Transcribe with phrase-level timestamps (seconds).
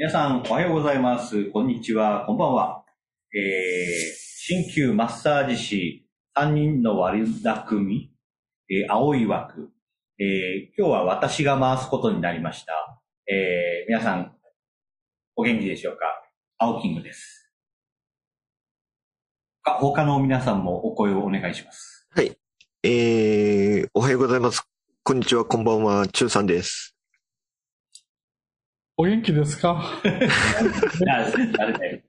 [0.00, 1.46] 皆さん、おはようございます。
[1.46, 2.24] こんにちは。
[2.24, 2.84] こんばんは。
[3.34, 3.42] えー、
[4.46, 6.06] 鍼灸マッサージ師
[6.36, 8.12] 3人の悪巧み、
[8.70, 9.72] えー、青い枠、
[10.20, 13.02] えー、今日は私が回すことになりました。
[13.28, 14.36] えー、皆さん、
[15.34, 16.04] お元気でしょうか？
[16.58, 17.52] 青キングです。
[19.64, 22.06] 他他の皆さんもお声をお願いします。
[22.10, 22.36] はい。
[22.84, 24.62] えー、おはようございます。
[25.02, 26.97] こんにちは、こんばんは、中さんです。
[29.00, 29.80] お元気ですか？
[30.02, 32.00] 誰誰だよ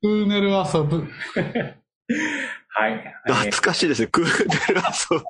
[0.00, 1.06] プーネル遊ぶ。
[2.68, 2.92] はい。
[3.28, 4.08] えー懐かしいですね。
[4.08, 5.22] クーデルアソ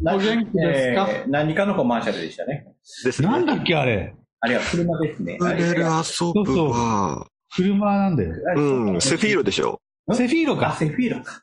[0.00, 1.06] お元気ですか？
[1.10, 2.72] えー何かのコマーシャルでしたね。
[3.04, 3.28] ですね。
[3.28, 4.14] なんだっけあれ？
[4.40, 5.36] あれは車ですね。
[5.36, 8.34] クーデルアソブは、車なんだよ。
[8.56, 9.78] うん、セフィーロでしょ？
[10.14, 10.76] セフィーロあ、か。
[10.78, 11.42] セフィーロか。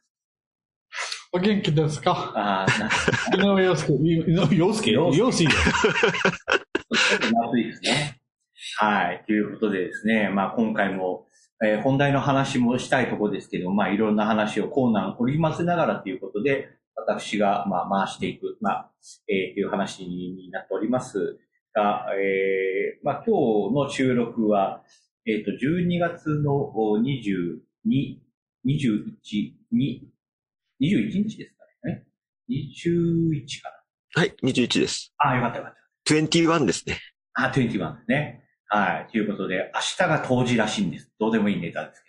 [1.34, 2.32] お元気ですか？
[2.36, 3.94] ああ、な井上陽介。
[3.94, 5.48] 井上陽介陽介
[6.90, 8.20] まずいですね。
[8.78, 9.24] はい。
[9.26, 11.28] ということでですね、まあ今回も、
[11.64, 18.92] えー本題の話もしたいところですけど、まあいろんな話をコーナー織り交ぜながらということで、私がまあ回していく、まあ、
[19.28, 21.40] えーという話になっております
[21.74, 24.84] が、えーまあ今日の収録は、
[25.28, 27.58] えっ、と、12月のお22、
[28.64, 30.08] 21、に
[30.80, 32.04] 21日ですかね。
[32.48, 33.84] 21か
[34.14, 35.14] はい、21です。
[35.24, 35.32] な。
[35.32, 35.85] あ、よかったよかった。
[36.08, 37.00] 21ですね。
[37.34, 38.42] あ、21ですね。
[38.68, 39.12] はい。
[39.12, 41.12] ということで、明日が冬至らしいんです。
[41.20, 42.04] どうでもいいネタです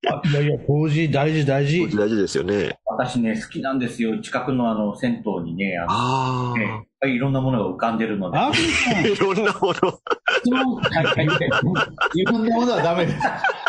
[0.00, 0.14] けど。
[0.14, 0.28] はい。
[0.30, 1.88] いやいや、当時大事大事。
[1.96, 2.78] 大事ですよね。
[2.86, 4.18] 私ね、好きなんですよ。
[4.20, 8.38] 近くのあの、銭湯にね、あの、あねいろんなものが浮かんでるので。
[9.10, 9.74] いろんなもの。
[10.44, 11.26] 質問はいはい
[12.14, 13.18] いろんなものはダメです。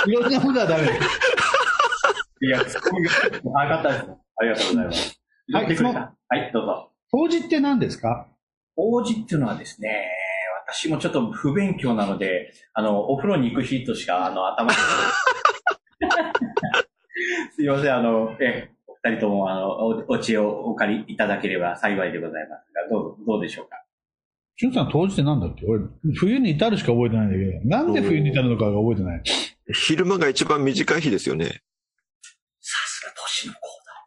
[0.07, 0.99] いろんなものはダメです。
[2.45, 3.11] いや、ツッコミが、
[3.59, 4.05] あよかったです。
[4.37, 5.19] ありがとうございます。
[5.51, 6.89] はいはい、どうぞ。
[7.11, 8.27] 当時って何ですか？
[8.75, 10.07] 王子っていうのはですね、
[10.67, 14.77] 私もちょっと不勉強なので、あの、お風呂に行く日としか、あの、頭に。
[17.55, 23.77] すいません、あの、え、お二人とも、あの、おお知恵をお借りいただければ幸いでございますが、どう、どうでしょうか？
[24.55, 25.65] しゅんさん当時って何だっけ？
[25.65, 25.83] 俺、
[26.15, 29.21] 冬に至るしか覚えてないんだけど、なんで冬に至るのかが覚えてない？
[29.73, 31.45] 昼間が一番短い日ですよね。
[31.45, 33.65] さすが年の子だ。
[33.93, 34.05] は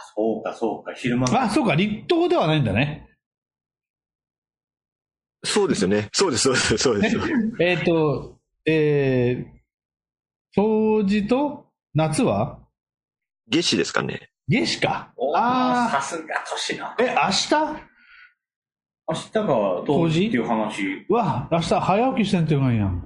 [0.00, 3.08] あ、そうか、そうか、昼間があ、そうか、立冬ではないんだね。
[5.52, 6.08] そうですよね。
[6.12, 7.16] そうです、そうです、そうです。
[7.60, 9.46] えっ、と、えー、
[10.54, 12.58] 冬至と夏は？
[13.50, 14.30] 夏至ですかね。
[14.48, 15.12] 夏至か。
[15.16, 17.50] おあさすが年のー、え、明日
[19.08, 21.06] 明日が冬至っていう話。
[21.08, 23.04] うわ、明日早起きしてんっていうかんやん。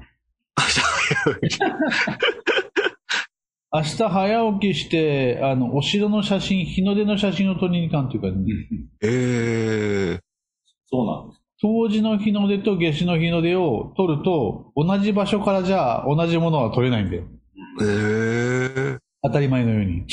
[3.72, 8.34] 明日早起きして、あの、お城の写真、日の出の写真を撮りに行かんっていうか、ね、
[9.02, 10.20] えー、
[10.86, 11.45] そうなんです。
[11.61, 17.25] 冬至の日の出と夏至の日の出を撮ると、同じ場所からじゃあ同じものは撮れないんだよ。
[17.81, 20.06] えー、当たり前のように。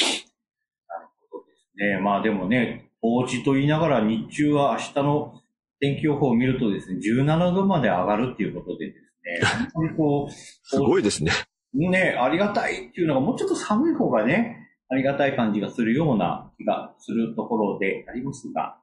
[1.75, 5.41] ねまあでもね、冬至と言いながら日中は明日の
[5.81, 11.31] 天気予報を見るとですね、17度まで上がるっていうことでですね、本当にこう、 すごいですね。
[11.73, 18.77] ね、ありがたいっていうのがもうちょっと寒い方がね、ありがたい感じがするような気がするところでありますが、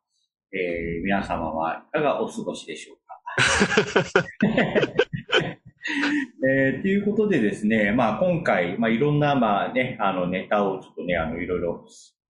[0.52, 4.24] えー皆様はいかがお過ごしでしょうか？
[6.48, 11.84] えーということでですね、まあ今回、まあいろんな、まあね、あのネタをちょっとね、あのいろいろ、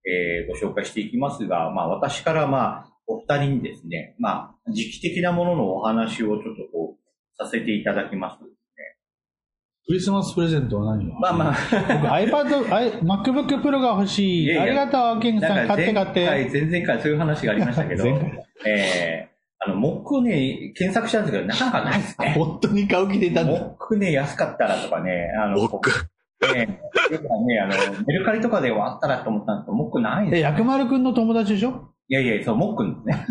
[0.07, 7.01] えーご紹介していきますが、まあ私からまあお二人にですね、まあ時期的なもののお話をちょっとこう、
[7.37, 8.45] させていただきます。
[9.91, 14.45] クリスマスプレゼントは何まあまあ、僕 iPad、I- MacBook Pro が欲しい。
[14.45, 15.67] いやいやありがとう、ケンさん。
[15.67, 16.25] 買って買って。
[16.27, 19.31] 前回、前々回そういう話がありましたけど、前 回えー
[19.63, 22.35] あの、モックをね、検索したんですけど、なかなかないですね。
[22.39, 23.51] 本当に買う気でいたんだ。
[23.53, 25.91] モックね、安かったらとかね、あの、僕、
[26.55, 26.81] ね、
[27.11, 30.51] よくね、あの、メルカリとかではあったらと思ったんですけど、モックないんでえ、すよ。
[30.51, 31.91] 薬丸くんの友達でしょ？
[32.09, 33.27] いやいや、そう、モックですね。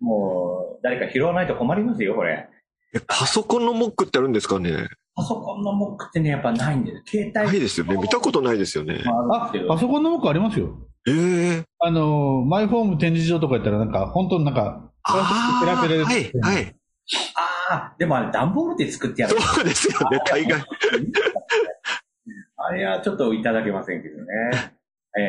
[0.00, 2.48] もう、誰か拾わないと困りますよ、これ。
[2.94, 4.88] えパソコンのモックってあるんですかね？
[5.16, 7.02] パソコンのモックってね、やっぱないんです。
[7.06, 7.96] 携帯ないですよね。
[7.96, 9.02] 見たことないですよね。
[9.06, 10.88] あパソコンの僕ありますよ。
[11.06, 14.90] えー、あの、マイホーム展示場とか行ったらなんか、本当になんか、
[15.60, 16.76] ペラペラであーはい、はい。
[17.70, 19.38] ああ、でもあれ、段ボールで作ってやる。
[19.38, 20.64] そうですよね、大概。
[22.56, 24.24] あれはちょっといただけませんけどね。
[25.16, 25.28] ええええ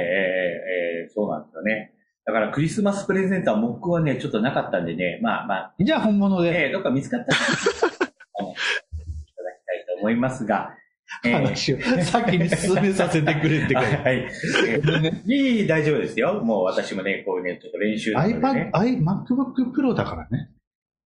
[1.01, 1.91] ええそうなんですよね。
[2.25, 6.49] だからクリスマスプレゼントは僕はね、ちょっとなかったんでね、まあまあ、じゃあ本物で。
[6.49, 10.75] ええどっか見つかったら、あのいただきたいと思いますが、
[11.23, 14.27] ええ話を先に進めさせてくれって はい。
[14.67, 14.81] え
[15.27, 16.41] えいい、大丈夫ですよ。
[16.43, 18.79] もう私もね、こうね、ちょっと練習なのでね iPad、。
[18.79, 20.49] i、MacBook Pro だからね。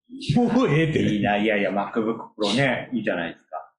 [0.09, 1.01] いもうええって。
[1.01, 3.73] いいな、いやいや、MacBook Pro ね、いいじゃないですか。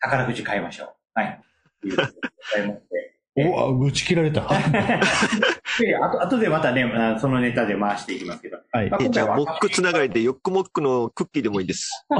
[0.00, 0.88] 宝くじ買いましょう。
[1.14, 1.40] はい。
[1.82, 4.42] ということでございましてお、あ打ち切られた。
[4.48, 4.58] は
[5.78, 8.56] で、あと、あとでまたね、あそのネタで回していきますけど。
[8.56, 8.90] い。
[8.90, 12.04] まえじゃあ、モックつながりで、ヨックモックのクッキーでもいいです。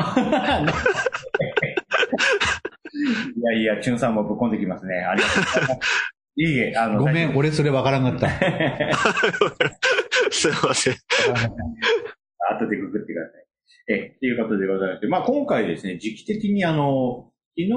[3.36, 4.96] いやいや、チュンさんもぶっこんできますね。
[4.96, 6.12] ありがとうございます。
[6.36, 8.28] いいえ、あの、 ごめん、俺それわからんかった。
[10.30, 10.94] すいません。
[12.50, 13.44] 後でググってください。
[13.88, 17.74] え、ということでございまして、まあ今回ですね、時期的にあの、昨日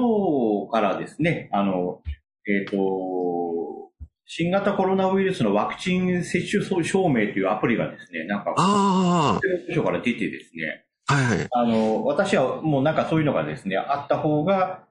[0.70, 2.02] からですね、あの、
[2.46, 3.90] えっ、と、
[4.26, 11.48] 新型コロナウイルスのワクチン接種証明というアプリがですね、なんか、あ厚生労働省から出てですね、あ、はいはい。
[11.50, 14.84] あの、私はもうなんかそういうのがですね、あった方が、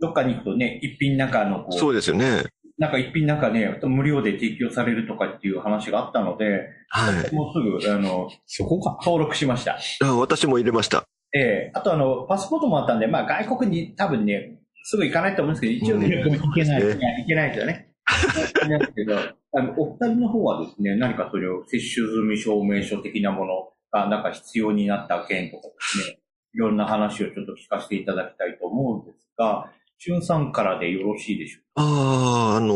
[0.00, 2.44] どっかに行くとね、一品なんかのこう、そうですよね。
[2.78, 7.34] なんか一品なんかね、無料で提供されるとかっていう話があったので、はい。
[7.34, 8.98] もうすぐ、あの、そこか。
[9.04, 9.78] 登録しました。
[10.02, 11.04] あ私も入れました。
[11.32, 11.38] え
[11.68, 16.84] えあとあの、パスポートもあったんで、まあ外国に多分ね、すぐ行かないと思うんですけど、一応ね、うん行けない。
[16.84, 17.90] ねいや行けないですよね。
[18.68, 26.18] なんですけど、あの、お二人の方はですね、何かそれを接種済み証明書的なものが、なんか必要になった件とかですね、
[26.54, 32.74] いろんな話をちょっと聞かせていただきたいと思うんですが、しゅんさんからでよろしいでしょああ、あの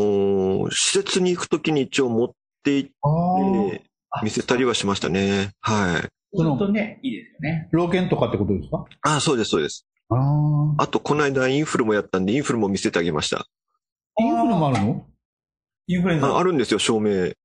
[0.67, 2.31] ー施設に行くときに一応持っ
[2.63, 5.51] て行あって、あ見せたりはしましたね。
[5.59, 6.07] はい。
[6.33, 7.69] うするとね、いいですよね。
[7.71, 8.85] 老犬とかってことですか？
[9.01, 9.85] ああ、そうです、そうです。
[10.09, 10.15] あ
[10.77, 10.83] あ。
[10.83, 13.47] あと、この間インフルもやったんで、インフルも見せてあげました。
[14.19, 15.05] インフルもあるの？
[15.87, 17.11] インフルエンザああるんですよ、証明。
[17.11, 17.35] へ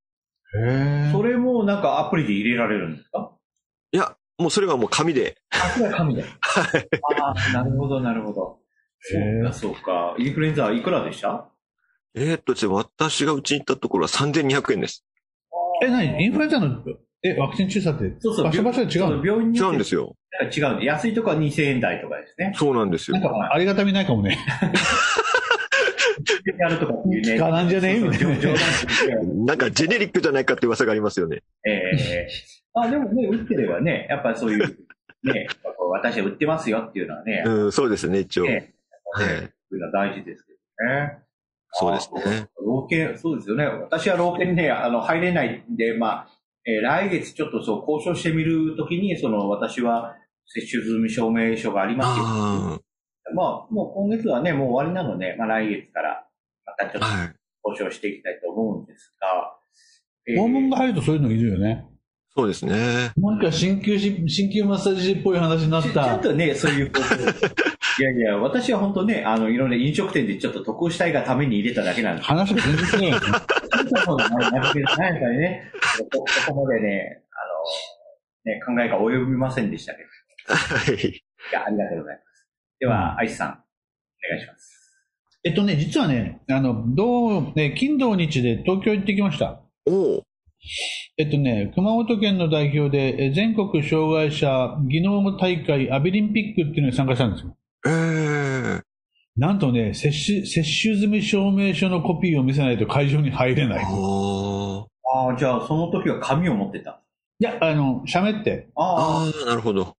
[0.54, 1.10] え。
[1.12, 3.32] それもなんかアプリで入れられるんですか？
[3.92, 5.36] いや、もうそれはもう紙で。
[5.50, 6.24] あ、それは紙で。
[6.24, 8.58] ああ、なるほど、なるほど。
[9.00, 10.14] そうか、そうか。
[10.18, 11.48] インフルエンザはいくらでした？
[12.14, 15.04] えーっとですね、私がうちに行ったところは3200円です。
[15.82, 16.22] え、何？
[16.22, 16.82] インフルエンザの、
[17.22, 18.44] え、ワクチン注射って、そうそう。
[18.44, 20.14] 場所場所で違そうの病院に違うんですよ。
[20.54, 22.52] 違うんで、安いとこは2000円台とかですね。
[22.56, 23.30] そうなんですよなん。
[23.30, 24.38] か、ありがたみないかもね。
[26.58, 27.38] やるとかっていうね。
[27.50, 27.96] なんじゃね？
[27.96, 31.42] えみたいななんかジェネリックじゃないかって噂がありますよね。
[31.66, 32.28] ええ
[32.74, 34.78] あ、でもね、打ってればね、やっぱりそういう、
[35.24, 35.48] ね、
[35.90, 38.44] 私は売ってますよっていうのはね、うん、そうですね、一応。
[38.44, 38.74] ね
[39.12, 41.18] はいそういうのは大事ですけどね。
[41.72, 42.22] そうですね。
[42.24, 42.48] あ。
[42.64, 43.64] 老犬、そうですよね。
[43.64, 46.28] 私は老犬にね、あの、入れないんで、まあ、
[46.66, 52.24] えー来月ちょっとそう、交渉してみるときに、その、私は接種済み証明書がありますよ。
[52.26, 52.80] あ
[53.34, 56.26] まあ、もう今月はね、もう終わりなので、まあ来月から、
[56.66, 57.34] またちょっあ、とはい。
[57.64, 59.56] 交渉していきたいと思うんですが、
[60.26, 61.86] えー訪問が入るとそういうのいるよね。
[62.36, 63.10] そうですね。
[63.16, 66.20] なんか鍼灸師、鍼灸マッサージ師っぽい話になっちちょたっ。
[66.20, 67.14] とね、そういうこと。
[68.00, 73.26] いやいや、私は本当ね、あの、いろんな飲食店でちょっと得したいがために入れただけなんです話が全然違うよね。
[74.04, 74.80] そうなんで
[75.38, 75.72] ね。
[76.12, 80.02] こここまでね、あの、ね、考えが及びませんでしたけ
[80.48, 80.54] ど。
[80.54, 81.08] はい。
[81.08, 81.22] い
[81.52, 82.48] や、ありがとうございます。
[82.78, 83.52] では、アイスさん、お
[84.30, 84.80] 願いします。
[85.42, 89.60] えっとね、実はね、あの、どう、ね、金土日で東京行ってきました。
[89.86, 90.22] おお。
[91.16, 97.56] えっとね、熊本県の代表で、え全国障害者技能大会アビリンピックっていうのに参加したんですよ。
[97.86, 98.90] ええ
[99.36, 103.82] なんとね、接種、接種済み証明書のコピーを見せないと会場に入れない。
[103.82, 107.00] いあああ、じゃあ、その時は紙を持ってた。
[107.38, 108.68] や、あの、喋って。
[108.76, 109.30] あ。
[109.32, 109.96] あなるほど。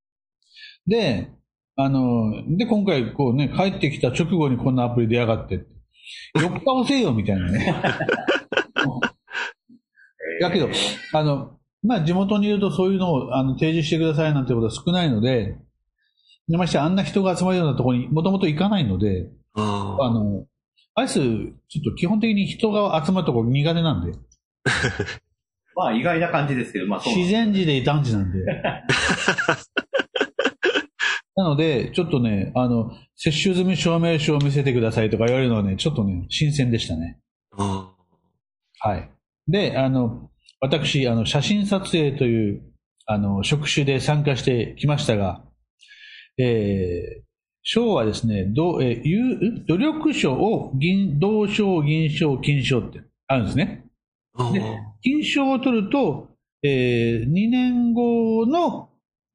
[0.85, 1.29] で、
[1.75, 5.65] あの、で、今回、こうね、帰ってきた直後にこんなアプリ出やがってって。
[6.37, 7.75] 4日押せよ、みたいなね。
[10.45, 10.49] あ。
[10.49, 10.69] だけど、
[11.13, 15.57] あの、まあ、地元にいるとそういうのをあの提示してくださいなんてことは少ないので、
[16.47, 20.45] ましてあんな人が集まるようなところにもともと行かないので、ああの、
[20.95, 21.21] アイス、ちょ
[21.81, 24.17] っと基本的に人が集まるところ苦手なんで、
[25.75, 27.01] まあ、意外な感じですけど、まあ。
[27.05, 28.39] 自然時で異端児なんで。
[31.35, 37.19] なので、ちょっとね、あの、接種済み証明書を見せてくださいとか言われるのはね、ちょっとね、新鮮でしたね。
[37.57, 37.93] あ。
[38.79, 39.09] はい。
[39.47, 40.30] で、あの、
[40.61, 42.61] 私、あの、写真撮影という、
[43.07, 45.43] あの、職種で参加してきましたが、
[46.37, 47.21] えー、
[47.63, 53.85] 賞はですね、どえー有努力賞を銀、銅賞、銀賞、金賞ってあるんですね。
[54.35, 54.61] あで
[55.01, 56.29] 金賞を取ると、
[56.63, 58.89] えー、2年後の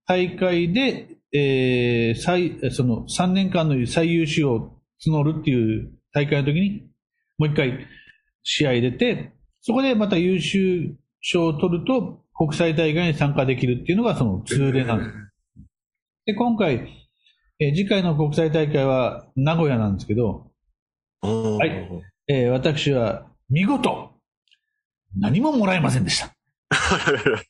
[0.06, 4.70] 大会で、えー、最、その3年間の最優秀を
[5.04, 6.88] 募るっていう大会の時に、
[7.36, 7.86] もう一回
[8.44, 15.10] 試合出て、そこでまた優秀賞を取ると国際大会に参加できるっていうのがその通例なんです。
[16.26, 16.88] で、今回、
[17.58, 20.50] えー次回の国際大会は名古屋なんですけど、
[21.22, 21.88] ははい
[22.28, 24.10] えー私は見事、
[25.18, 26.32] 何ももらえませんでした。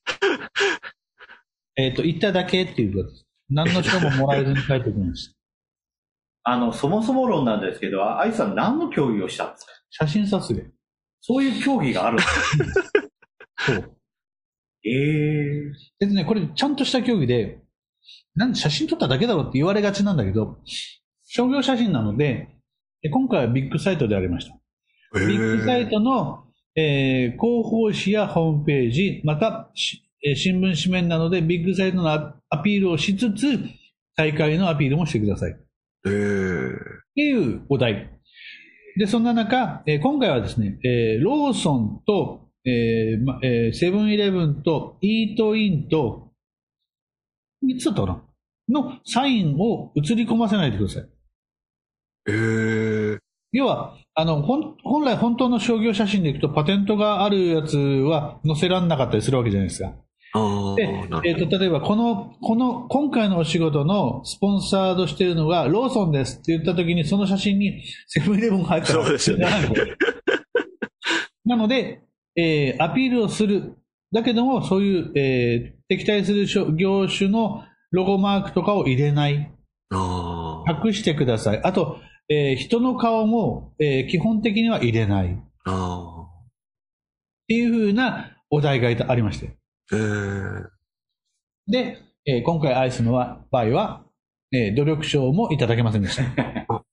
[1.77, 3.27] えっ、と、行っただけっていうことです。
[3.51, 5.37] 何の賞ももらえずに帰ってきました。
[6.49, 9.73] あの、そもそも論なんですけど、アイさん何の競技をしたんですか？
[9.91, 10.71] 写真撮影。
[11.21, 13.09] そういう競技があるんですか
[13.59, 13.93] そう。
[14.85, 17.59] ええでね、これちゃんとした競技で、
[18.35, 20.59] なんで写真撮っただけだろうって言われがちなんだけど、
[21.27, 22.49] 商業写真なので、
[23.03, 24.55] え今回はビッグサイトでありました。
[25.21, 25.87] へビッグサイえ。
[25.87, 26.45] トの、
[26.77, 33.59] えー広報誌やホームページ、また、しえー新聞紙面などでビッグサイトのアアピールをしつつ、
[34.17, 35.53] 大会のアピールもしてください。
[35.53, 35.59] っへ
[36.07, 36.73] え。
[37.15, 38.11] ていうお題。
[38.99, 46.33] で、そんな中、えー今回はですね、えーローソンと、えーまえーセブンイレブンとイートインと、
[47.65, 48.23] 3つだったかな？
[48.69, 51.03] のサインを映り込ませないでください。
[51.03, 51.07] へ
[53.15, 53.19] え。
[53.53, 59.95] 要は、あの、本本来本当の商業写真でいくとパテントがあるやつは載せられなかったりするわけじゃないですか。
[60.77, 60.83] で。
[61.25, 69.47] えー、と例えばこの、この、今回のお仕事のスポンサードしているのがローソンですって言った時にその写真にセブンイレブンが入ったらそうですよね
[71.45, 72.01] なので、
[72.37, 73.77] えーアピールをする。
[74.13, 77.63] だけども、そういう、えー敵対するしょ業種の
[77.93, 79.53] ロゴマークとかを入れない。
[79.91, 80.83] ああ。
[80.85, 81.63] 隠してください。
[81.63, 85.33] あと、えー人の顔も、えー基本的には入れない。
[85.33, 86.27] っあ
[87.49, 89.57] ていうふうなお題がありまして。
[89.93, 89.97] え。
[91.69, 94.05] で、えー今回アイスの場合は、
[94.53, 96.23] えー努力賞もいただけませんでした。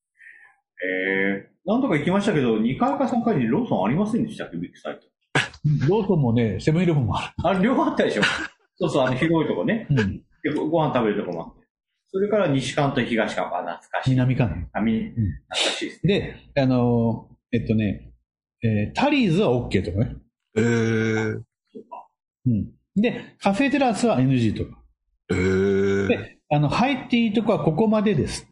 [0.85, 5.12] ええなんとか行きましたけど、2回か3回にローソンありませんでしたっけ、ビッグサイト。
[5.87, 8.23] ローソンもね、セブンイレブンもああれ、両方あったでしょ
[8.75, 9.87] そうそう、あの、広いとこね。
[9.89, 10.03] る。
[10.03, 10.17] うん。
[10.43, 11.67] でごご飯食べるとこもあって。
[12.11, 14.09] それから西館と東館、あ懐かしい。
[14.11, 14.67] 南かな。
[14.73, 16.49] あ、み、懐かしいですね。
[16.53, 18.11] で、あのーえっとね、
[18.63, 20.15] えータリーズは OK とかね。
[20.55, 20.63] へえ。
[20.63, 22.07] そうか
[22.45, 22.71] うん。
[22.95, 24.79] で、カフェテラスは NG とか。
[25.33, 26.07] へえ。
[26.07, 28.47] で、あの、入っていいとこはここまでです。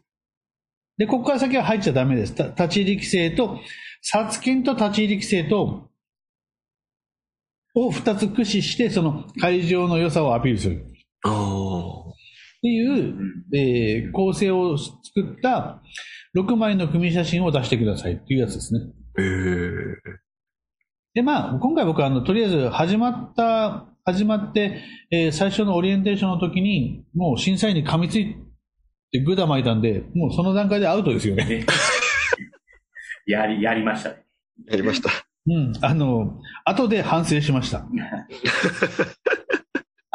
[0.98, 2.34] で、ここから先は入っちゃダメです。
[2.34, 3.60] た立ち入り規制と、
[4.00, 5.90] 殺菌と立ち入り規制と、
[7.74, 10.86] を二つ駆使して、その会場の良さをアピールする。
[12.10, 12.12] っ。
[12.62, 13.14] ていう、
[13.54, 14.92] えー構成を作
[15.38, 15.82] った
[16.36, 18.80] 6枚の組写真を出してくださいっていうやつですね。
[19.18, 20.22] へえ。
[21.14, 28.36] で、まあ、今回僕はあの、とりあえず始まった、始まって、えー最初のオリエンテーションの時に、もう審査員に噛みつい
[29.10, 31.44] てグダ巻いたんで、もうその段階でアウトですよね。
[31.44, 31.66] ね
[33.26, 34.24] やり、やりましたね。
[34.68, 35.31] やりました。
[35.46, 35.72] うん。
[35.80, 37.84] あの、後で反省しました。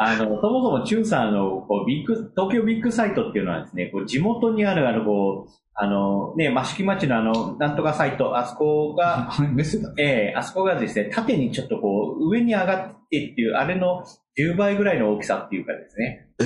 [0.00, 9.28] あの、そもそも、チュンさんの、こう、ビッグ、東京ビッグサイトっていうのはですね、こう、地元にある、あの、こう、あの、ね、益城町のあの、なんとかサイト、あそこが。
[9.98, 14.04] ええあそこがですね、縦にちょっとこう、上に上がってっていう、あれの
[14.38, 16.44] 10倍ぐらいの大きさっていうかですね、え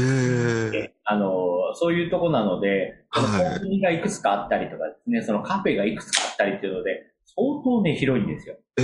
[0.74, 0.94] ええ。
[1.04, 8.56] あの、そういうとこなので、コンビニがいくつかあったりとかですね、そのカフェがいくつかあったりっていうので、相当ね、広いんですよ。
[8.78, 8.82] え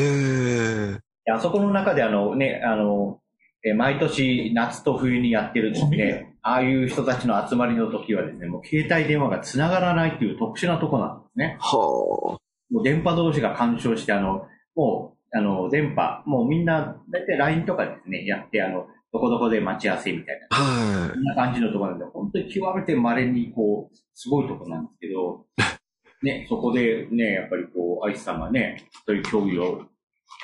[0.96, 0.98] え。
[1.24, 3.20] であそこの中であのね、あの、
[3.64, 11.56] え毎年夏と冬にやってるですね、ああいう人たちの集まりの時はですね、もう携帯電話が繋がらないっていう特殊なとこなんですね。
[11.60, 12.38] は
[12.70, 20.60] もう電波同士が干渉して、あの、もう、あの、電波、もうみんな、だいたい LINE とかですね、やって、あの、どこどこで待ち合わせみたいな、あ。
[20.60, 25.46] はそんな感じのところなんで、本当に極めて稀に、こう、すごいところなんですけど、
[26.22, 29.78] ね、そこでね、やっぱりこう、アイスさんがね、そういう競技を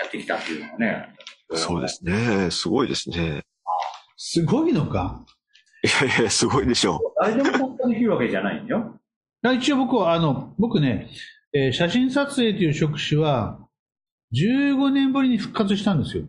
[0.00, 1.14] やってきたっていうのがね、
[1.52, 1.56] い。
[1.58, 2.50] そうですね。
[2.50, 3.42] すごいですね。
[4.16, 5.24] すごいのか。
[5.82, 9.00] いやいや、すごいでしょ誰でも参加できるわけじゃないんだよ。
[9.54, 11.10] 一応僕は、あの、僕ね、
[11.52, 13.58] えー写真撮影という職種は、
[14.32, 16.24] 15年ぶりに復活したんですよ。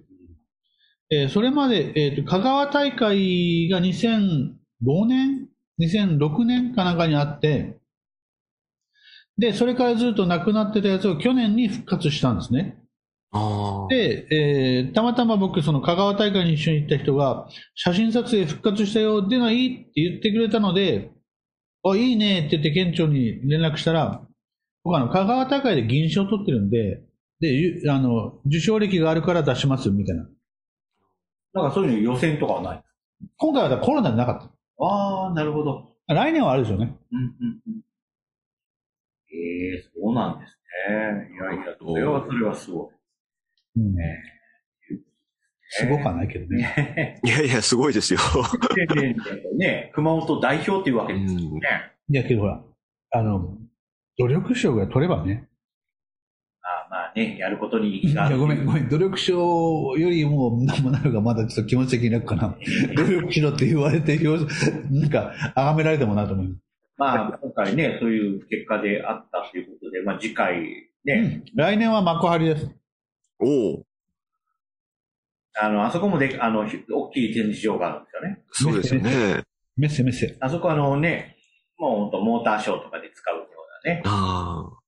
[1.12, 5.48] えーそれまで、えっ、と、香川大会が2005年
[5.80, 7.78] ?2006 年かなんかにあって、
[9.38, 12.82] で、それからずっとなくなってたやつを去年に復活したんですね。
[13.90, 21.12] で、えーたまたま僕、その香川大会に一緒に行った人が、写真撮影復活したよ、出ないって言ってくれたので、
[21.84, 24.26] あ、いいねって言って県庁に連絡したら、
[24.84, 27.02] 僕あの、香川大会で銀賞取ってるんで、
[27.42, 30.28] で、ゆあの、受賞歴があるから出しますみたいな。
[31.54, 32.84] なんかそういうの予選とかはない？
[33.38, 35.96] 今回はコロナでなかっああ、なるほど。
[36.08, 36.14] た。
[36.14, 36.96] 来年はあるでしょうね。
[37.12, 37.82] うんうんうん。
[39.36, 40.58] ええそうなんです
[40.90, 41.30] ね。
[41.34, 42.92] いやいや、それは、それはすご
[43.76, 43.96] うんい。
[43.96, 44.24] ね
[45.68, 46.58] すごくはないけどね。
[46.58, 48.20] ねいやいや、すごいですよ。
[49.58, 51.60] ね、熊本代表っていうわけですよね。
[52.10, 52.64] いやけどほら、
[53.12, 53.58] あの、
[54.18, 55.50] 努力賞が取ればね。
[56.62, 58.38] あまあね、やることに意義いや、がある。
[58.40, 58.90] ごめん、ごめん。
[58.90, 62.56] 努力しろよりも、なんもなるがまだちょっと気持ち的に楽かな。
[62.96, 64.46] 努力しろって言われて、表
[64.92, 66.58] なんか、崇められてもなと思う。
[66.98, 72.70] まあ、今回ね、そういう結果であったということで、まあ次回ね、来年は幕張です。
[73.40, 73.84] おお、
[75.60, 78.44] あの、あそこもで、あの、ひ大きい展示場があるんですよね。
[78.52, 79.44] そうですよね。
[79.78, 80.38] メッセメッセ。
[80.40, 81.36] あそこあのね、
[81.78, 84.80] もう本当モーターショーとかで使うようなね、ああ、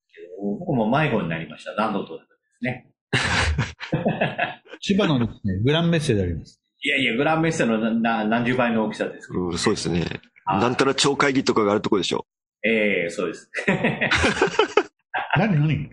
[0.59, 1.75] 僕も迷子になりました。
[1.75, 2.23] 何度とで
[2.59, 2.87] すね。
[4.79, 6.61] 千葉のですね、グランメッセであります。
[6.81, 9.47] いやいや、グランメッセのなな何十倍の大きさですけど。
[9.47, 10.05] うん、そうですね。
[10.47, 12.25] はいなんたら超会議とかがあるとこでしょ？
[12.63, 13.51] ええそうです。
[15.37, 15.89] 何何？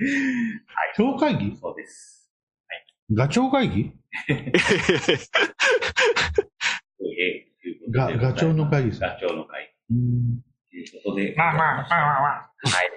[0.96, 1.56] 超会議？
[1.61, 2.30] そうです。
[3.12, 3.92] ガチョウ会議？
[4.30, 4.52] ええ
[7.62, 9.00] ということでガガチョウの会議です。
[9.00, 11.34] ガチョウの会うんということで。
[11.37, 12.50] まあまあまあまあまあ。
[12.62, 12.90] はい。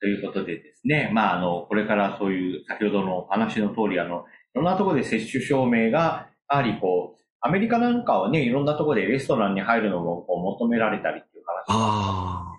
[0.00, 11.64] ということでですね、まあ、あの、これからそういう、先ほどの話の通り、あの、いろんなところで接種証明が、やはりこう、アメリカなんかはね、いろんなところでレストランに入るのもこう求められたりっていう話。
[11.68, 12.54] あ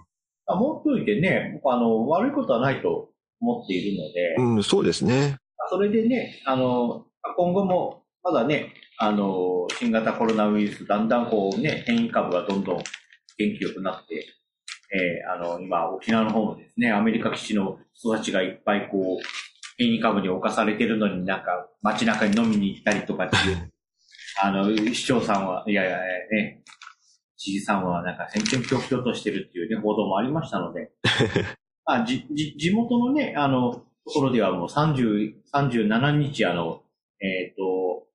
[0.46, 3.10] あ、持っておいてね、僕あの、悪いことはないと
[3.42, 5.38] 思っているので、あ、うん、そうですね。
[5.72, 12.84] それでね、あの、今後も、まだね、あの、新型コロナウイルス、だんだんこうね、変異株がどんどん元
[13.38, 14.28] 気よくなって、
[14.94, 19.24] えーあの、今、沖縄の方もですね、アメリカ基地の人たちがいっぱいこう、
[19.78, 23.72] 変異株に侵されてるのになんか、街中に飲みに行ったりとかっていう、
[24.42, 25.98] あの、市長さんは、いやいや、
[26.32, 26.64] ね、
[27.38, 30.92] 知事さんはなんか戦々恐々としてるっていうね、報道もありましたので、
[31.86, 36.84] まあ、じ、じ、地元のね、あの、ところではもう30、37日、あの、
[37.22, 38.08] えっ、と、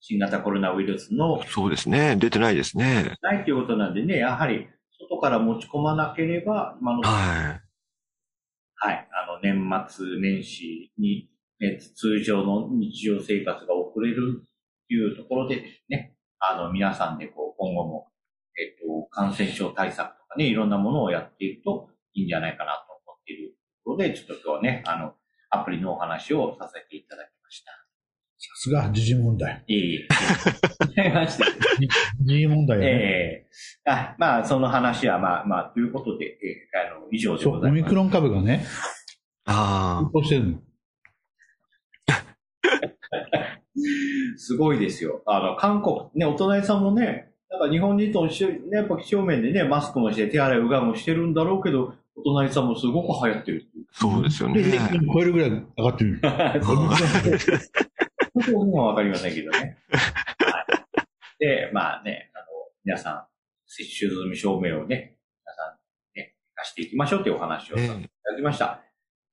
[0.00, 2.16] 新型コロナウイルスのそうですね。
[2.16, 3.16] 出てないですね。
[3.20, 4.68] ないということなんでね、やはり
[5.00, 7.60] 外から持ち込まなければ、今の、はい、
[8.76, 11.28] はあの、年末年始に、
[11.60, 14.57] ね、通常の日常生活が送れると
[14.94, 18.08] いうところでですね、あの、皆さんでこう、今後も、
[18.58, 25.14] えっ、と、感染症対策とかね、いろんなものをやっていくといいんじゃないかなと思っているところで、ちょっと今日はね、あの、
[25.50, 27.72] アプリのお話をさせていただきました。
[28.40, 29.64] さすが、時事問題。
[29.66, 30.08] いえいえ。
[30.86, 31.44] ございまして。
[32.22, 32.90] 時事問題やね。
[32.90, 37.80] ええあ、まあ、その話は、まあ、まあ、ということで、えーあの、以上でございます。
[37.80, 38.66] オミクロン株がね、い。
[39.46, 40.67] あ流行してるの。
[44.36, 45.22] すごいですよ。
[45.26, 54.62] あの、韓国、ね、お隣さんもね、なんか日本人と一緒にね、やっぱ几帳面でね、マスクもして手洗いうがいもしてるんだろうけど、お隣さんもすごく流行ってるそうですよね。
[55.12, 56.20] 超えるぐらい上がってる。
[58.34, 59.58] 僕はわかりませんけどね。
[59.58, 59.76] はい、
[61.38, 62.44] で、まあね、あの、
[62.84, 63.24] 皆さん、
[63.66, 65.76] 接種済み証明をね、皆さ
[66.14, 68.82] ん、ね、貸していきましょうというお話をさせていただきました。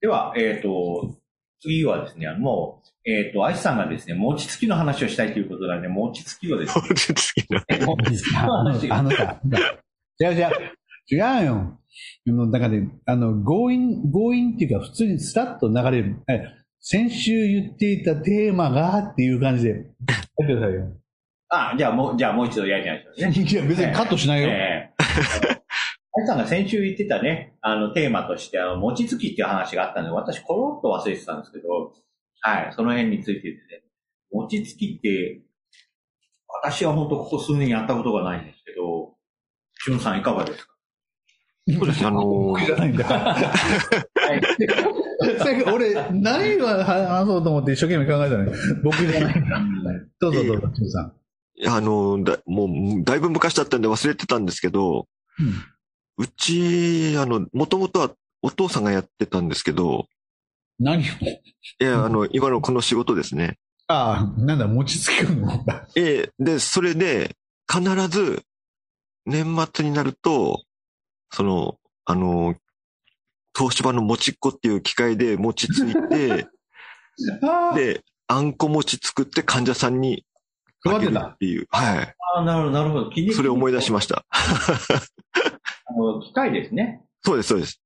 [0.01, 1.15] では、えっ、と、
[1.61, 7.63] 次はですね、あのもう、えっ、と、アイスさんがですね、餅つきの話をしたいということなんで、餅つきをですね、落ち着きな。
[7.85, 9.39] 餅つきの話あのさ、
[10.19, 10.49] 違う違う。
[11.07, 11.79] 違うよ。
[12.27, 16.17] あのなんかね、あの、強引、強引っていうか、普通にスラッと流れる。
[16.27, 16.43] え
[16.81, 19.77] 先週言っていたテーマがっていう感じで、やっ
[20.37, 20.91] てくださいよ。
[21.49, 23.49] あ、じゃあもう、じゃあもう一度やりましょうね。
[23.49, 24.49] いや、別にカットしないよ。
[24.49, 24.93] ええ
[25.51, 25.54] ア
[26.23, 31.93] イさんが先週言ってたね、あの、テーマとして、あの、餅つきっていう話があったので、私、コロッと忘れてたんですけど、
[32.41, 33.83] はい、その辺についてですね、
[34.31, 35.41] 餅つきって、
[36.63, 39.15] 私は本当ここ数年やったことがないんですけど、
[39.77, 40.71] しゅんさんいかがですか？
[41.67, 42.07] そうですね。
[42.07, 43.05] あの僕じゃないんだ。
[45.73, 48.51] 俺、何を話そうと思って一生懸命考えたのに、
[48.83, 49.59] 僕じゃないんだ。
[50.19, 51.13] どうぞどうぞ、キムさん。
[51.67, 55.07] あの、だもう、だいぶ昔だったんで忘れてたんですけど、
[55.39, 55.43] う
[56.27, 60.07] ち、あの、もともとはお父さんがやってたんですけど、
[60.79, 61.03] 何を？
[61.03, 61.03] い
[61.79, 63.57] や、あの、今のこの仕事ですね。
[63.87, 65.63] ああ、なんだ、餅つきの？
[65.95, 67.35] ええ、で、それで、
[67.71, 68.43] 必ず、
[69.25, 70.63] 年末になると、
[71.31, 72.55] その、あの、
[73.57, 76.47] 東芝のもちっこっていう機械で餅ついて、
[77.41, 80.25] ああ、で、あんこ餅作って患者さんに
[80.83, 81.67] 配ってあげるったていう。
[81.69, 83.11] はあなるほど、なるほど。
[83.11, 83.33] い。
[83.33, 84.25] それを思い出しました。
[85.95, 87.01] あの、機械ですね。
[87.23, 87.81] そうです、そうです。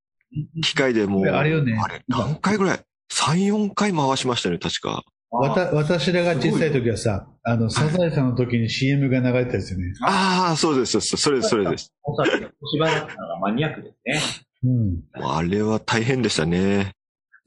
[0.63, 2.80] 機械でもう、あれよねあれ、何回ぐらい
[3.12, 5.04] ?3、4回回しましたね、確か。
[5.32, 9.86] わた私らが小さい時はさ、あの、サザエさんの時に CM が流れてたやつよね。
[10.02, 11.93] ああ、そうです、そうですそれです、それです。
[12.04, 14.22] おそらく、小芝だったのがマニアックですね。
[14.63, 15.04] うん。
[15.24, 16.93] あれは大変でしたね。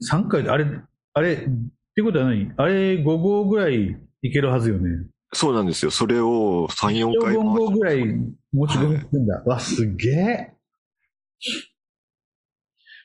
[0.09, 0.65] 3回で、あれ、
[1.13, 1.37] あれ、っ
[1.95, 2.51] てことは何？
[2.57, 5.05] あれ5号ぐらいいけるはずよね。
[5.33, 5.91] そうなんですよ。
[5.91, 8.03] それを3、4回4号ぐらい
[8.53, 9.43] 持ち込むんだ。
[9.45, 10.53] わ、すげえ。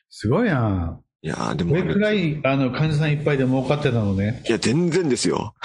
[0.09, 4.41] すごいないやーでもこれくらい、あの、患者さんいっぱいで儲かってたのね。
[4.47, 5.53] いや、全然ですよ。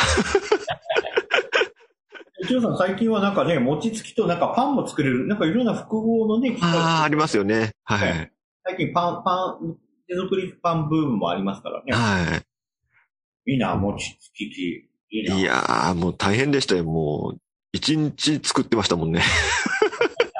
[2.42, 7.70] 一応さん、最近はなんかね、餅つきとなんかパンも作れる、なんかいろんな複合のね、機械ああ、ありますよね。
[7.84, 8.32] はい。
[8.64, 9.76] 最近パン、パン、
[10.08, 11.92] 手作りパンブームもありますからね。
[11.92, 12.42] は
[13.46, 14.88] いいな、餅つき機。
[15.10, 15.36] いいな。
[15.36, 15.40] い。
[15.40, 16.84] いやー、もう大変でしたよ。
[16.84, 17.40] もう、
[17.72, 19.22] 一日作ってましたもんね。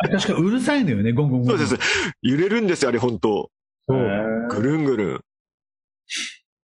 [0.08, 1.48] 確かうるさいのよね、ゴンゴンゴン。
[1.50, 1.76] そうです。
[2.22, 3.50] 揺れるんですよ、あれ、本当
[3.88, 4.48] そう。
[4.50, 5.20] ぐるんぐるん。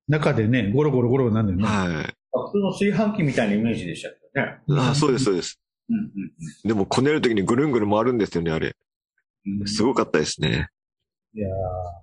[0.08, 1.64] 中でね、ゴロゴロゴロなんだよね。
[1.64, 2.14] はい。
[2.32, 4.80] 普通の炊飯器みたいなイメージでしたけどね。
[4.86, 5.60] あーそうです、そうです。
[5.88, 6.10] うん
[6.64, 8.76] でも、こねるときにぐるんぐるん回るんですよね、あれ。
[9.46, 9.68] うんうん。
[9.68, 10.68] すごかったですね。
[11.34, 11.48] いや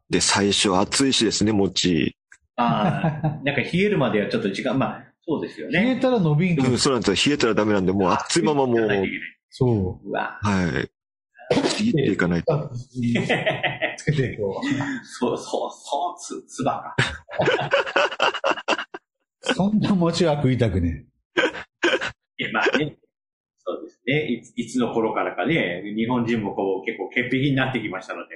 [0.10, 2.16] で、最初暑いしですね、餅。
[2.56, 5.98] ああ、なんか冷えるまではちょっと時間、まあ、そうですよー冷ね。
[5.98, 7.32] えたら伸びんうん、そうなんですよ。
[7.32, 9.10] 冷えたらダメなんで、もう熱いままもう、やらない
[9.58, 10.00] と
[10.42, 10.90] はい。
[11.52, 11.60] いけない。
[11.60, 11.60] そう。
[11.60, 11.70] うわ。
[11.70, 12.54] 切っていかないと。
[12.54, 12.70] あ
[13.98, 14.62] つけて、こ
[15.04, 16.96] そう、そう、そう、つ、つばか。
[19.52, 19.54] う。
[19.54, 21.06] そんな餅は食いたくね
[22.38, 22.98] いや、まあね。
[23.60, 24.28] そうですね。
[24.28, 28.36] いつ、いつの頃からかね、日本人もこう、結構潔癖になってきましたので。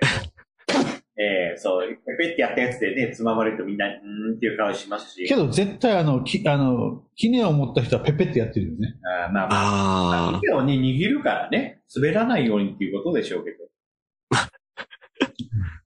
[1.18, 5.28] えー、そう、ペペってやったやつでね、つままれるとみんな、うーんっていう顔しますし。
[5.28, 8.96] けど絶対あの、き、あの、キネを持った人はペペってやってるよね。
[9.26, 13.58] あーまあまあ、あ手をね、握るからね、滑らないようにっていうことでしょうけど。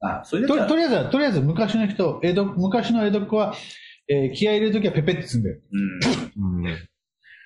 [0.01, 3.55] あ、それととりあえずは、とりあえず昔の人、江戸、昔の江戸っ子は、
[4.07, 5.57] えー気合い入れるときはペペってすんだよ。
[5.71, 5.99] うん。
[5.99, 6.63] ーうん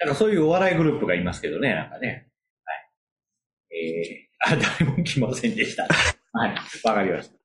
[0.01, 2.27] なんかそういうお笑いグループがいますけどね、なんかね。
[2.65, 3.77] はい。
[3.77, 5.87] えー、あ、誰も来ませんでした。
[6.31, 6.55] はい。
[6.83, 7.38] わかりました。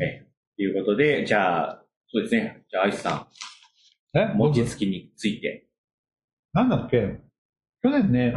[0.00, 2.64] えー、ということで、じゃあ、そうですね。
[2.70, 3.28] じゃあ、アイスさ
[4.14, 4.24] え？
[4.24, 5.66] ん、餅つきについて。
[6.52, 7.20] なんだっけ？
[7.82, 8.34] 去年ね、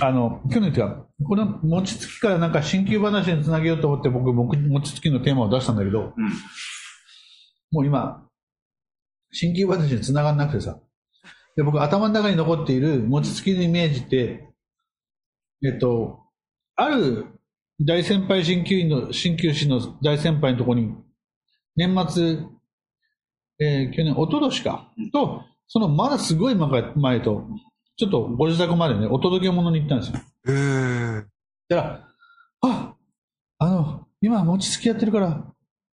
[0.00, 6.28] あの、去年っていうか、この餅つきからなんか新旧話につなげようと思って僕、も餅つきのテーマを出したんだけど、うん。
[7.70, 8.28] もう今、
[9.30, 10.78] 新旧話につながんなくてさ。
[11.56, 14.48] で、僕頭の中に残っている餅つきのイメージって、
[15.64, 16.20] えっと、
[16.76, 17.26] ある
[17.80, 20.94] 大先輩鍼灸院の、鍼灸師の大先輩のところに、
[21.76, 22.38] 年末、
[23.60, 27.46] えー去年、一昨年か、と、そのまだすごい前前と、
[27.96, 30.20] ちょっとご自宅までね、お届け物に行ったんですよ。
[30.48, 31.24] えー
[31.68, 32.08] だから、
[32.60, 32.94] あ、
[33.58, 35.44] あの、今餅つきやってるから、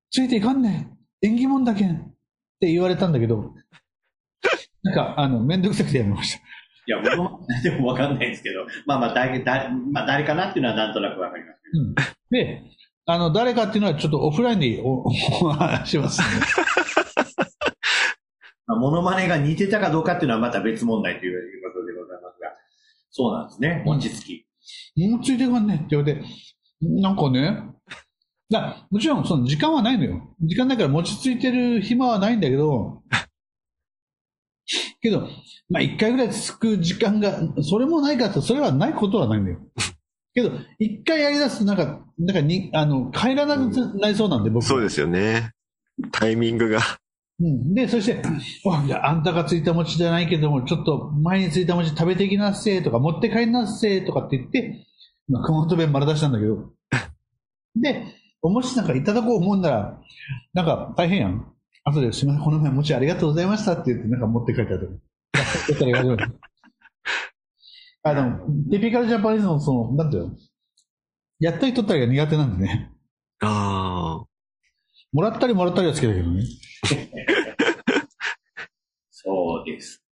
[0.09, 0.97] ついていかんねん。
[1.21, 1.95] 縁起物だけん。
[1.95, 1.97] っ
[2.59, 3.53] て言われたんだけど、
[4.83, 6.41] なんか、あの、めんどくさくてやめました。
[6.87, 11.83] いや、僕も、 でもわかんないですけど、まあまあ、誰、誰、まあ、誰かなっていうのはなんとなくわかりますけど。
[11.83, 11.95] うん。
[12.29, 12.63] で、
[13.05, 15.03] あの、誰かっていうのはちょっとオフラインでお
[15.45, 16.27] お話します、ね。
[18.67, 22.49] まあ、モノマネが似てたかどうかっていうのはまた別問題ということでございますが。
[23.09, 23.83] そうなんですね。
[23.85, 24.45] 餅つき。
[24.95, 26.21] もうついていかんねんって言われて、
[26.81, 27.63] なんかね、
[28.49, 30.35] だもちろんその時間はないのよ。
[30.41, 33.01] 時間だから餅ついてる暇はないんだけど、
[35.01, 35.27] けど、
[35.69, 39.59] まあ一回ぐらいつく時間が、それもないかと、それはないことはないんだよ。
[40.33, 44.69] けど、一回やり出すとなんか、なんかに、あの、帰らなくなりそうなんで、僕は。
[44.69, 45.51] そうですよね。
[46.11, 46.79] タイミングが。
[47.41, 47.73] うん。
[47.73, 48.21] で、そして、
[48.63, 54.87] おじゃあ、あんたがついた餅じゃないけども、ちょっと前についた餅食べてきなっせとか、持って帰んなっせとかって言って、
[55.27, 56.71] まあ、熊本弁丸出したんだけど。
[57.75, 58.05] で、
[58.41, 60.01] お餅なんかいただこう思うんなら、
[60.53, 61.45] なんか大変やん。
[61.83, 64.91] 後ですみません、この前餅ありがとうございましたって言って、なんか持って帰ったとか。
[65.69, 66.39] やったら言われる
[68.03, 68.39] あの、
[68.69, 70.35] ティピカルジャパニーズのその、なんていうの
[71.39, 72.91] やったり取ったりが苦手なんでね。
[73.41, 74.25] ああ。
[75.11, 76.43] もらったりもらったりは好きだけどね。
[79.09, 80.03] そうですか。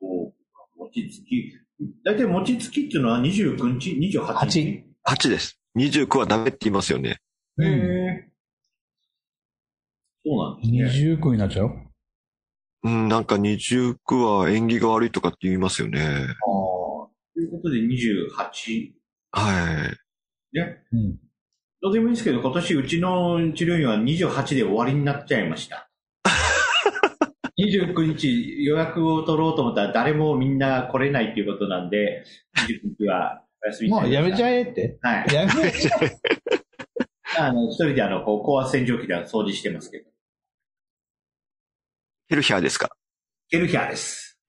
[0.00, 0.66] そうか。
[0.78, 1.52] 餅つき。
[2.04, 4.60] 大体餅つきっていうのは29日 ?28 日
[5.04, 5.58] ？8 8です。
[5.76, 7.20] 29はダメって言いますよね。
[7.60, 8.03] へえ。
[10.24, 10.78] そうなんですね。
[10.84, 11.70] 二重区になっちゃう？
[12.84, 16.00] うん、なんか29は縁起が悪いとかって言いますよね。
[16.00, 16.24] ああ。
[17.34, 18.92] ということで28。
[19.32, 19.90] は
[20.52, 20.56] い。
[20.58, 20.82] ね。
[20.92, 21.18] うん。
[21.82, 25.90] どうでもいいんですけど、今年うちの治療院は28で終わりになっちゃいました。
[27.58, 32.24] 29日予約を取ろうと思ったら誰もみんな来れないっていうことなんで、
[32.56, 34.98] 29日はお休みもうやめちゃゃえって。
[35.02, 35.34] はい。
[35.34, 36.18] やめちゃえ。
[37.38, 40.03] あの、一人であの、こう、高圧洗浄機で掃除してますけど。
[42.28, 42.90] ヘルヒャーですか？
[43.50, 44.38] ケルヒャーです。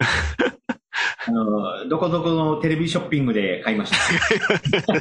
[1.27, 3.97] あの、どこどこのテレビショッピングで買いました。
[4.77, 4.91] ジャ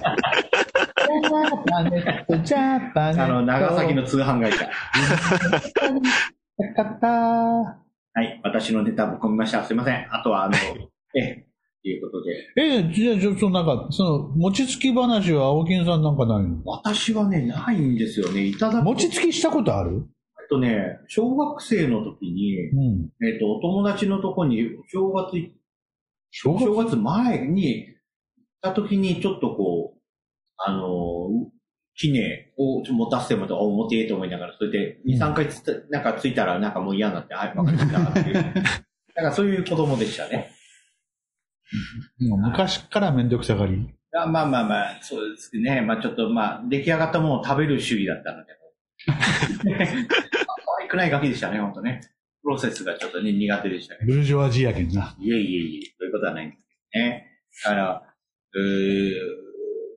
[1.71, 3.23] パネット、ジャパネット。
[3.25, 4.65] あの、長崎の通販会社。
[4.65, 4.71] よ
[6.75, 7.09] かった。
[7.09, 8.41] はい。
[8.43, 9.63] 私のネタぶっ込みました。
[9.65, 10.07] すいません。
[10.15, 10.57] あとは、あの、
[11.15, 11.47] ええ、
[11.83, 12.33] ということで。
[12.89, 16.63] え、じゃあ、ちょっとなんか、その、餅つき話は青木さんなんかないの？
[16.65, 18.45] 私はね、ないんですよね。
[18.47, 18.85] いただく。
[18.85, 20.07] 餅つきしたことある？
[20.45, 23.27] えっとね、小学生の時に、うん。
[23.27, 25.55] えっと、お友達のとこに、正月い、
[26.31, 27.97] 小正月前に、行っ
[28.61, 30.01] た時に、ちょっとこう、
[30.59, 31.29] あの、
[31.97, 38.35] 記念を持たせてもらって、お、持てえと思いながら、それで、2、3回つった、なんかついたら、なんかもう嫌になって、はい、わかりましたっていう。
[39.17, 40.51] なんかそういう子供でしたね。
[42.19, 43.95] 昔からめんどくさがり？
[44.17, 45.81] あまあまあまあ、そうですね。
[45.81, 48.64] まあちょっとまあ、出来上がったものを食べる主義だったので。
[49.07, 49.13] 可
[50.81, 52.01] 愛くないガキでしたね、本当ね。
[52.43, 54.13] プロセスがちょっとね、苦手でしたけど。
[54.13, 55.17] ブルジョワジーやけんな。
[55.19, 57.27] いえいえいえ、そういうことはないんですけどね。
[57.65, 58.03] だから、
[58.55, 59.11] えー、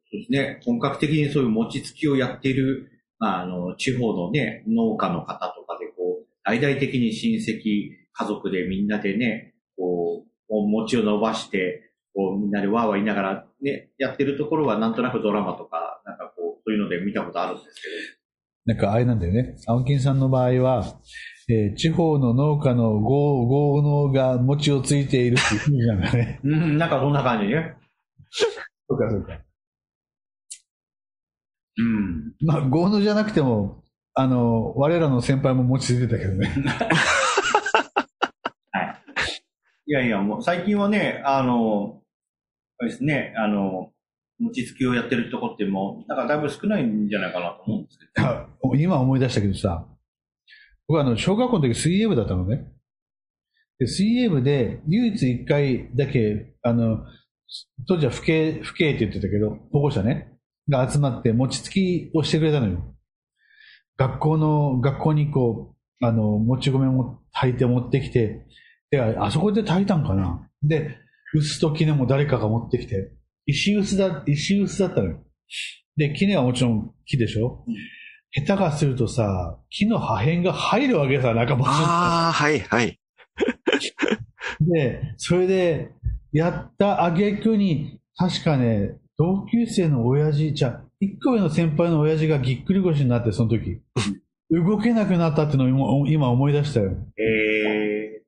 [0.10, 17.90] そうですね、本格的にそういう餅つきをやっている、まあ、あの、地方のね、農家の方とかで、こう、大々的に親戚、家族でみんなでね、こう、お餅を伸ばして、こう、みんなでわーわー言いながらね、やってるところはなんとなくドラマとか、なんかこう、そういうので見たことあるんですけ
[18.68, 19.56] なんかあれなんだよね。
[19.66, 21.00] 青木さんの場合は、
[21.50, 26.42] えー地方の農家の豪豪農が餅をついているっていう意味なんだね。
[26.44, 26.50] ど。
[26.52, 27.76] うん、なんかそんな感じね。
[28.90, 29.40] そうかそうか。
[31.78, 32.34] うん。
[32.46, 36.52] まあ、豪農じゃなくても、あの、我らの先輩も餅ついてたけどね。
[39.86, 42.02] いやいや、もう最近はね、あの、
[42.80, 43.94] あれですね、あの、
[44.40, 48.76] 餅つきをやってるとこってもう、なんかだいぶ少ないんじゃないかなと思うんですけど。
[48.76, 49.88] 今思い出したけどさ、
[50.88, 52.72] 僕はあの、小学校の時水泳部だったのね。
[53.80, 57.06] で水泳部で唯一一回だけ、あの、
[57.88, 60.34] 当時は父兄、父兄って言ってたけど、保護者ね、
[60.70, 62.96] が集まって餅つきをしてくれたのよ。
[63.98, 68.46] 学校の、学校にこう、あの、もち米も炊いて持ってきて、
[68.92, 70.98] で、あそこで炊いたんかなで、
[71.34, 73.12] 薄と杵も誰かが持ってきて、
[73.48, 75.24] 石臼だ、石臼だったのよ。
[75.96, 77.66] で、杵はもちろん木でしょ、
[78.32, 83.00] 下手がするとさ、木の破片が入るわけさ、なんかもああ、はい、はい。
[84.62, 85.92] で、それで、
[86.34, 93.82] やった挙句に、確かね、同級生の親父、じゃあ、一個上の先輩の親父がぎっくり腰になって、その時。
[94.50, 96.92] 動けなくなったっていうのを今今思い出したよ。
[97.18, 98.22] え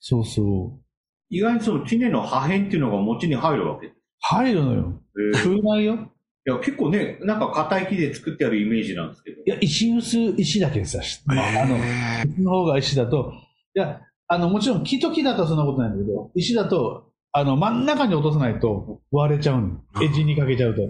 [0.00, 0.85] そうそう。
[1.30, 3.92] ー、意外にその杵の破片っていうのが餅に入るわけ。
[4.20, 5.02] 入るのよ。
[5.34, 6.12] えー、い食えないよ。
[6.46, 9.42] や、結構ね、なんか硬い木で作ってあるイメージなんですけど。
[9.44, 13.32] いや、石薄、石だけさ、まあ、あの、え石の方が石だと、
[13.74, 19.80] いや、あの、もちろん木と木だとそんなことないんだけど、石だと、あの、真ん中に落とさないと割れちゃうの。
[20.00, 20.82] エッジにかけちゃうと。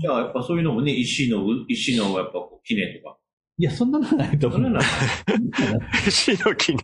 [0.00, 3.16] じゃあ、やっぱそういうのもね、石の、石のやっぱこう、杵とか。
[3.58, 4.60] いや、そんなのはないと思う。
[4.60, 6.80] そんなのはー、 石の木に。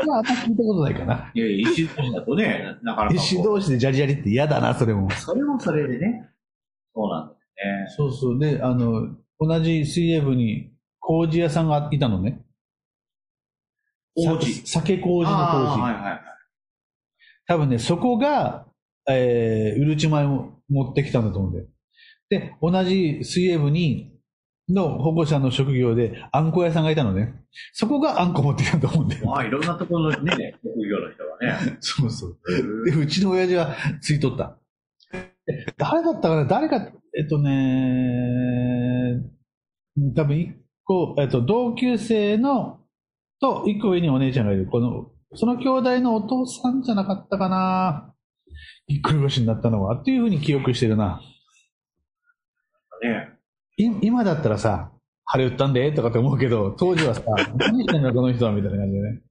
[0.00, 1.30] それはあ聞いたことないかな。
[1.34, 3.14] いやいや、石同士だとね、 なかなか。
[3.14, 5.10] 石同士でジャリジャリって嫌だな、それも。
[5.10, 6.28] それもそれでね。
[6.94, 7.96] そうなんですね。
[7.96, 8.38] そうそう。
[8.38, 12.42] で、あの、同じ水泳部に麹屋さんがいたのね。
[14.14, 15.80] 麹さ酒麹の麹。
[15.80, 16.20] はいはいはい。
[17.46, 18.66] 多分ね、そこが、
[19.08, 21.66] えー、うるち米を持ってきたんだと思うんだよ。
[22.28, 24.12] で、同じ水泳部に、
[24.72, 27.34] の保護者の職業で、あんこ屋さんがいたのね。
[27.72, 29.26] そこがあんこ持ってきたと思うんだよ。
[29.26, 31.38] まあ、いろんなところのね、職業の人が
[31.70, 31.76] ね。
[31.80, 32.38] そうそう。
[32.84, 34.56] で、うちの親父はついとった。
[35.46, 36.44] で誰だったかな？
[36.44, 36.76] 誰か、
[37.18, 39.22] えっとね、
[40.14, 40.54] 多分一
[40.84, 42.78] 個、えっと、同級生の、
[43.40, 44.66] と、一個上にお姉ちゃんがいる。
[44.66, 48.14] この、その兄弟のお父さんじゃなかったかな？
[48.86, 51.22] ぎっくり腰になったのは、っていうふうに記憶してるな。
[54.02, 54.92] 今だったらさ、
[55.24, 57.22] 晴れ打ったんでとかって思うけど、当時はさ、
[57.56, 59.22] 何してんだこの人はみたいな感じでね。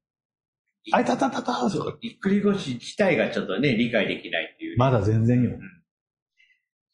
[0.93, 5.51] あいたたたたそうぎっくり腰自体がちょっとね、理解できないっていう、まだ全然よ。
[5.51, 5.53] っ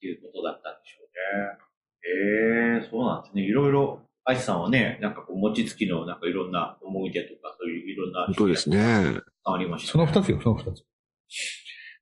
[0.01, 2.81] ていうことだったんでしょうね。
[2.81, 3.43] ええそうなんですね。
[3.43, 8.25] いろいろ、アイスさんはね、なんかこう、餅つきのなんかいろんな思い出とか、そういういろんな。
[8.25, 8.69] 本当です。
[8.69, 9.21] ね。
[9.43, 10.83] ありました、その二つよ、その二つ。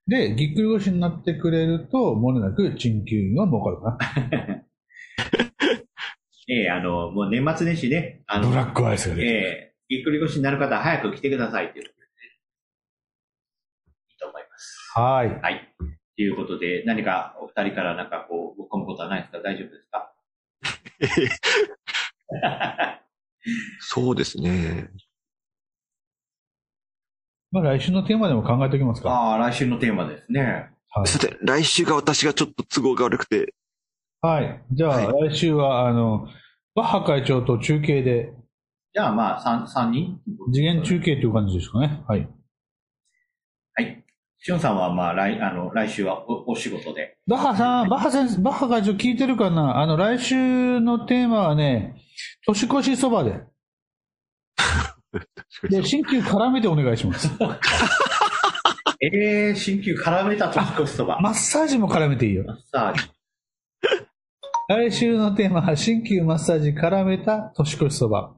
[0.07, 3.97] で、ぎっくり腰になってくれると、もれなく鎮休院は儲かるか
[4.47, 4.62] な。
[6.49, 9.31] ええあの、もう年末年始ね、あの、ブラックアイスが出てえ
[9.69, 12.11] えぎっくり腰になる方は早く来てくださいっていうことでね。
[14.09, 14.91] いいと思います。
[14.93, 15.41] はい。
[15.41, 15.75] はい。
[16.15, 19.39] ということで、何かお二人からなんかこう、ぶっ込むことはないですか？
[19.39, 20.13] 大丈夫ですか？
[23.79, 24.89] そうですね。
[27.51, 29.09] まあ来週のテーマでも考えておきますか。
[29.11, 30.69] ああ、来週のテーマですね。
[30.89, 31.07] はい。
[31.07, 33.53] さて、来週が私がちょっと都合が悪くて、
[34.23, 34.63] はい。
[34.71, 36.29] じゃあ、は来週は、あの、
[36.75, 38.31] バッハ会長と中継で、
[38.93, 40.21] じゃあまあ、三、三人？
[40.53, 42.01] 次元中継という感じですかね。
[42.07, 42.29] はい。
[43.73, 44.05] はい。
[44.39, 47.17] しゅんさんはまあ来、あの、来週はおお仕事で。
[47.27, 49.81] バッハさん、バッハ先生、バッハ会長聞いてるかな？
[49.81, 51.95] あの、来週のテーマはね、
[52.47, 53.41] 年越しそばで。
[55.69, 57.29] で、新旧絡めてお願いします。
[59.01, 61.19] えー、新旧絡めた年越しそば。
[61.19, 62.53] マッサージも絡めていいよマ。
[62.53, 63.01] ッサージ。
[64.69, 68.33] 来週のテーマは、新旧マッサージ絡めた年越しそば。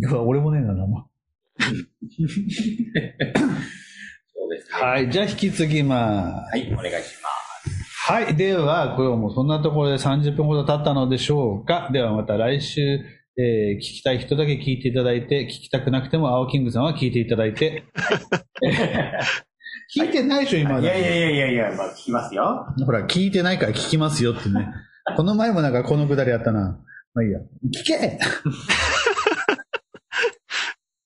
[0.00, 1.02] うわ、俺もねえな、名前。
[1.60, 2.26] そう
[4.50, 4.80] ですね。
[4.80, 6.50] はい、じゃあ引き継ぎます。
[6.50, 8.10] はい、お願いします。
[8.10, 8.36] はい。
[8.36, 11.88] では、今日もそんなところで30分ほど経ったのでしょうか。
[11.92, 13.00] ではまた来週、
[13.38, 17.84] えー聞きたい人だけ聞いていただいて、聞きたくなくても青キングさんは聞いていただいて。
[19.96, 20.86] 聞いてないでしょ、今まで。
[20.86, 22.66] いやいやいやいやいや、まあ聞きますよ。
[22.84, 24.68] ほら、聞いてないから聞きますよってね。
[25.16, 26.78] この前もなんかこのくだりやったな。
[27.14, 27.40] まあいいや。
[27.40, 28.18] 聞け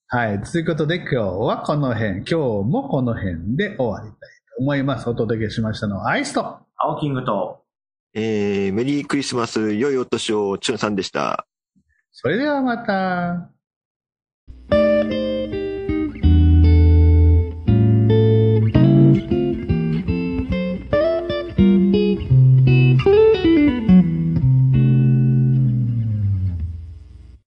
[0.08, 0.42] はい。
[0.42, 5.08] ということで今日はこの辺、今日もこの辺で終わりたいと思います。
[5.08, 6.58] お届けしましたのはアイスと。
[6.76, 7.64] 青キングと、
[8.12, 11.46] えー、メリークリスマス、良いお年を、チュンさんでした。
[12.10, 13.51] それではまた。